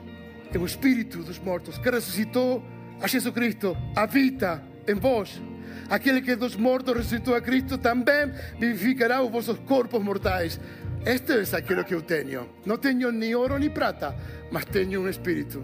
[0.54, 2.64] É o espírito dos mortos que ressuscitou
[3.02, 5.42] a Jesucristo, habita em vós.
[5.90, 10.60] Aquele que dos mortos ressuscitou a Cristo também vivificará os vossos corpos mortais.
[11.06, 12.50] Este é aquilo que eu tenho.
[12.66, 14.16] Não tenho nem ouro nem prata,
[14.52, 15.64] mas tenho um espírito.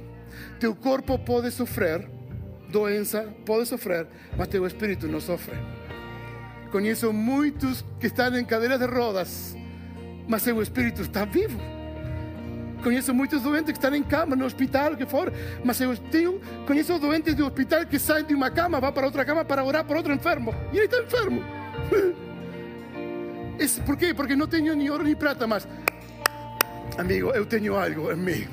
[0.60, 2.06] Teu corpo pode sofrer
[2.70, 5.56] doença, pode sofrer, mas teu espírito não sofre.
[6.72, 9.56] Conheço muitos que estão em cadeiras de rodas,
[10.28, 11.60] mas seu espírito está vivo.
[12.84, 16.98] Conheço muitos doentes que estão em cama, no hospital, que for, mas eu tenho, conheço
[16.98, 19.98] doentes do hospital que saem de uma cama, vão para outra cama para orar por
[19.98, 20.54] outro enfermo.
[20.72, 21.44] E ele está enfermo.
[23.60, 24.14] Es, ¿Por quê?
[24.14, 25.68] Porque não tenho nem ouro nem prata, mas,
[26.98, 28.48] amigo, eu tenho algo em mim.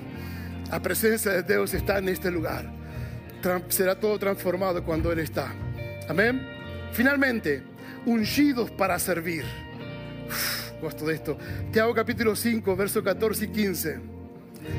[0.68, 2.64] A presença de Deus está neste lugar.
[3.68, 5.52] Será todo transformado quando Ele está.
[6.08, 6.40] Amém?
[6.92, 7.62] Finalmente,
[8.06, 9.44] ungidos para servir.
[10.80, 11.36] Gosto de esto.
[11.72, 14.00] Tiago capítulo 5, verso 14 y 15.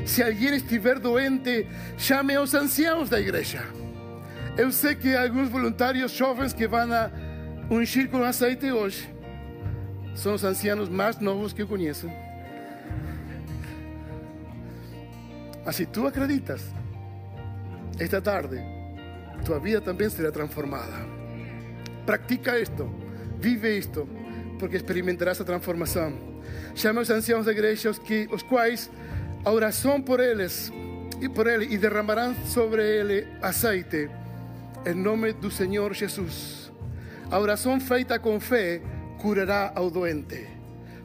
[0.04, 3.62] Se alguém estiver doente, chame aos anciãos da igreja.
[4.56, 7.10] Eu sei que alguns voluntários jovens que vão a
[7.70, 9.08] ungir com azeite hoje
[10.14, 12.10] são os ancianos mais novos que eu conheço.
[15.92, 16.62] Tu acreditas,
[17.98, 18.58] esta tarde,
[19.44, 21.06] tua vida também será transformada.
[22.06, 22.90] Practica esto,
[23.40, 24.08] vive esto,
[24.58, 26.12] porque experimentarás a transformação.
[26.74, 28.90] Chama os anciãos da igreja, os, que, os quais
[29.44, 30.72] a oração por eles
[31.20, 34.08] e por ele e derramarão sobre ele azeite,
[34.86, 36.72] em nome do Senhor Jesus.
[37.30, 38.80] A oração feita com fé
[39.20, 40.46] curará ao doente.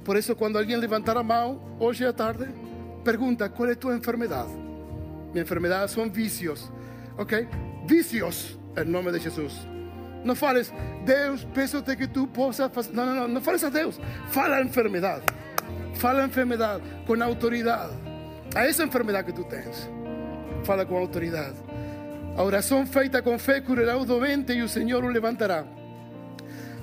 [0.04, 2.48] Por isso, quando alguém levantar a mão, hoje à tarde,
[3.04, 4.52] pergunta: qual é a tua enfermidade?
[5.32, 6.72] Minha enfermidade são vícios.
[7.17, 7.48] Ok?
[7.88, 9.72] Vícios, em nome de Jesus.
[10.23, 10.73] Não fales,
[11.05, 12.93] Deus, peço-te que tu possas fazer.
[12.93, 13.99] Não, não, não, não fales a Deus.
[14.29, 15.23] Fala a enfermidade.
[15.95, 17.93] Fala a enfermidade com autoridade.
[18.55, 19.89] A essa enfermidade que tu tens.
[20.63, 21.55] Fala com autoridade.
[22.38, 25.65] A oração feita com fé curará o doente e o Senhor o levantará.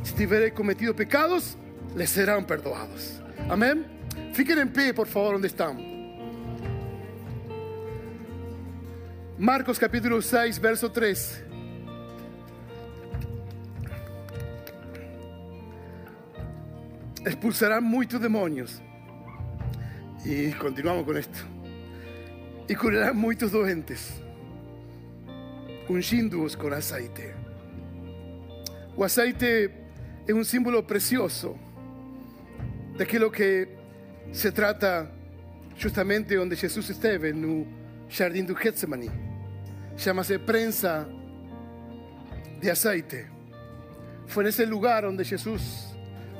[0.04, 1.56] Se tiverem cometido pecados,
[1.94, 3.20] les serão perdoados.
[3.48, 3.84] Amém?
[4.32, 5.76] Fiquem em pé, por favor, onde estão.
[9.38, 11.49] Marcos capítulo 6, verso 3.
[17.24, 18.80] Expulsarán muchos demonios.
[20.24, 21.38] Y continuamos con esto.
[22.68, 24.22] Y curarán muchos doentes,
[25.88, 27.34] ungindo-os com azeite.
[28.96, 29.70] O azeite
[30.28, 31.58] é um símbolo precioso
[32.96, 33.68] daquilo que
[34.30, 35.10] se trata
[35.76, 37.66] justamente onde Jesus esteve, no
[38.08, 39.10] jardim do Getsemane.
[39.96, 41.08] Chama-se prensa
[42.60, 43.26] de azeite.
[44.26, 45.89] Foi nesse lugar onde Jesus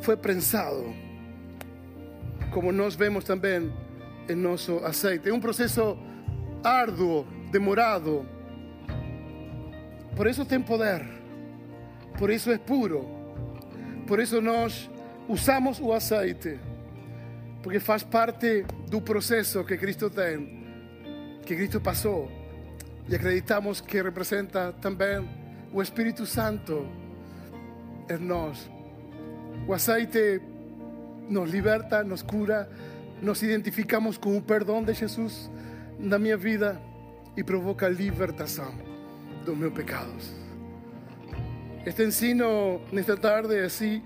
[0.02, 0.94] foi prensado,
[2.52, 3.72] como nós vemos também
[4.28, 5.28] em nosso azeite.
[5.28, 5.98] É um processo
[6.62, 8.26] árduo, demorado.
[10.16, 11.06] Por isso tem poder.
[12.18, 13.06] Por isso é puro.
[14.06, 14.90] Por isso nós
[15.29, 16.58] usamos o azeite.
[17.62, 20.64] Porque faz parte do processo que Cristo tem,
[21.44, 22.31] que Cristo passou.
[23.08, 25.29] E acreditamos que representa também
[25.72, 26.87] o Espírito Santo
[28.08, 28.69] em nós.
[29.67, 30.40] O azeite
[31.29, 32.69] nos liberta, nos cura,
[33.23, 35.50] nos identificamos com o perdão de Jesus
[35.98, 36.81] na minha vida
[37.37, 38.75] e provoca libertação
[39.44, 40.33] dos meus pecados.
[41.87, 44.02] Este ensino nesta tarde assim,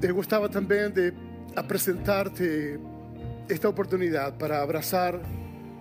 [0.00, 1.12] eu gostava também de
[1.56, 2.78] apresentar-te
[3.48, 5.14] esta oportunidade para abraçar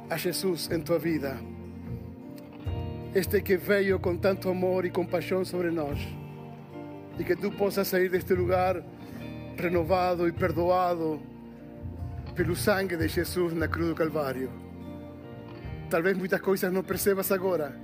[0.10, 1.38] a Jesus em tua vida.
[3.14, 6.00] Este que veio com tanto amor e compaixão sobre nós.
[7.20, 8.84] E que tu possas sair deste lugar
[9.57, 11.20] renovado e perdoado
[12.36, 14.51] pelo sangue de Jesus na cruz do Calvário.
[15.89, 17.76] Talvez muitas coisas não percebas agora,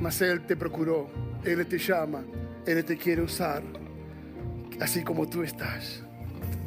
[0.00, 1.10] mas Ele te procurou,
[1.44, 2.24] Ele te chama,
[2.66, 3.62] Ele te quer usar,
[4.78, 6.04] assim como tu estás.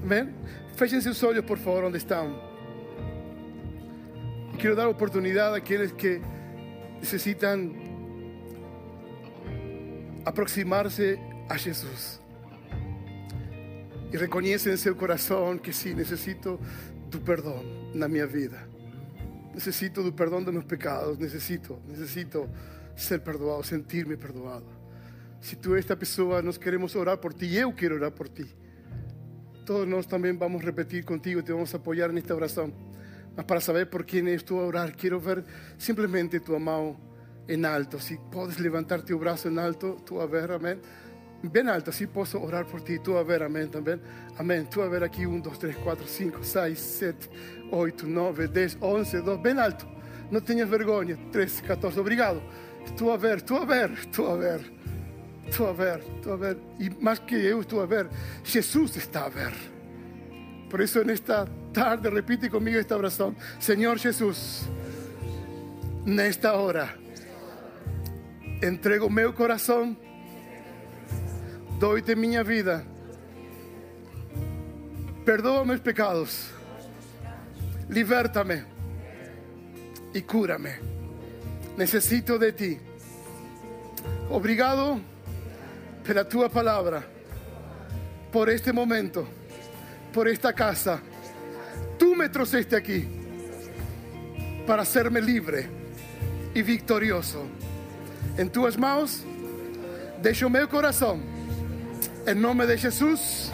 [0.01, 0.33] Amém?
[0.75, 2.53] Fechem seus olhos, por favor, onde estão.
[4.57, 6.19] Quero dar oportunidade àqueles que
[6.99, 7.75] necessitam
[10.25, 11.19] aproximar-se
[11.53, 12.19] a Jesus.
[14.11, 16.59] E reconhecem em seu coração que sim, necessito
[17.09, 18.67] do perdão na minha vida.
[19.53, 21.17] Necesito do perdão dos meus pecados.
[21.19, 22.49] Necesito, necesito
[22.95, 24.65] ser perdoado, sentir-me perdoado.
[25.39, 27.55] Se tu esta pessoa, nós queremos orar por ti.
[27.55, 28.45] Eu quero orar por ti.
[29.63, 32.73] Todos nós também vamos repetir contigo, te vamos apoiar nesta oração.
[33.35, 35.43] Mas para saber por quem estou a orar, quero ver
[35.77, 36.99] simplesmente tua mão
[37.47, 37.99] em alto.
[37.99, 40.79] Se podes levantar teu braço em alto, tu a ver, amém.
[41.43, 42.97] Bem alto, assim posso orar por ti.
[42.97, 43.99] Tu a ver, amém também.
[44.37, 44.63] Amém.
[44.63, 47.29] Tu a ver aqui, um, dois, três, quatro, cinco, seis, sete,
[47.69, 49.85] oito, nove, dez, onze, doze, bem alto.
[50.31, 51.17] Não tenhas vergonha.
[51.33, 52.41] Treze, 14, obrigado.
[52.97, 54.73] Tu a ver, tu a ver, tu a ver.
[55.51, 56.57] Tu a ver, tu a ver.
[56.79, 58.09] E mais que eu estou a ver,
[58.43, 59.53] Jesus está a ver.
[60.69, 64.67] Por isso, nesta tarde, repite comigo esta oração: Senhor Jesus,
[66.05, 66.95] nesta hora,
[68.63, 69.95] entrego meu coração,
[71.83, 72.85] dou-te minha vida,
[75.25, 76.49] perdoa meus pecados,
[77.89, 78.63] liberta-me
[80.13, 80.79] e cura-me.
[81.75, 82.81] Necesito de ti.
[84.29, 85.01] Obrigado
[86.05, 87.05] pela tua palavra,
[88.31, 89.27] por este momento,
[90.13, 91.01] por esta casa.
[91.99, 93.05] Tú me trouxeste aqui
[94.65, 95.69] para ser-me livre
[96.55, 97.45] e vitorioso.
[98.37, 99.25] Em tuas mãos,
[100.21, 101.32] deixo meu coração.
[102.25, 103.51] Em nome de Jesus.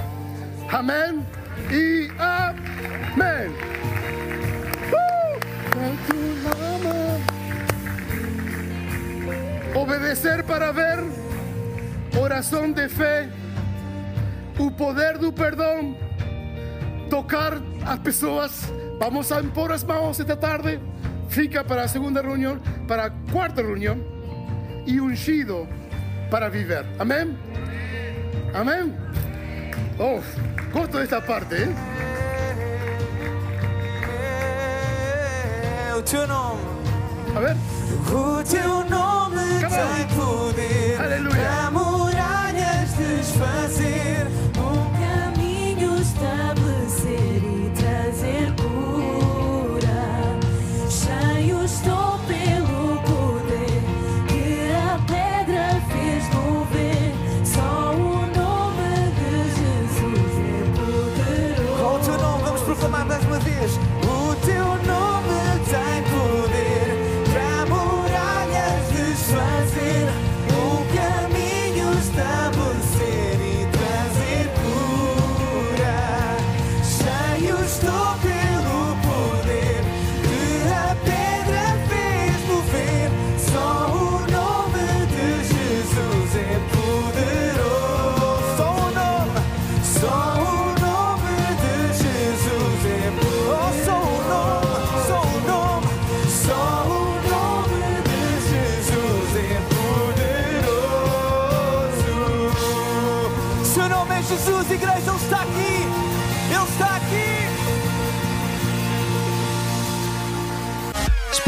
[0.72, 1.26] Amém
[1.72, 3.50] e amém.
[4.94, 5.20] Uh!
[9.76, 11.00] Obedecer para ver,
[12.22, 13.28] oração de fé,
[14.60, 15.98] o poder do perdão,
[17.10, 17.54] tocar
[17.84, 18.72] as pessoas.
[19.00, 20.80] Vamos a impor as mãos esta tarde.
[21.28, 23.98] Fica para a segunda reunião, para a quarta reunião
[24.86, 25.68] e ungido
[26.30, 26.86] para viver.
[27.00, 27.36] Amém?
[28.54, 28.94] Amém?
[29.98, 30.20] Oh,
[30.72, 31.76] gosto parte, hein?
[35.98, 36.62] o teu nome,
[37.36, 37.56] A ver.
[38.12, 38.44] o
[62.70, 63.99] teu nome vamos proclamar mais uma vez.